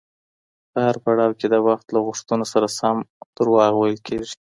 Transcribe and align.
په 0.71 0.79
هر 0.85 0.95
پړاو 1.03 1.37
کي 1.39 1.47
د 1.49 1.55
وخت 1.67 1.87
له 1.91 1.99
غوښتنو 2.05 2.45
سره 2.53 2.67
سم 2.79 2.97
دروغ 3.37 3.59
ویل 3.75 3.99
کیږي. 4.07 4.33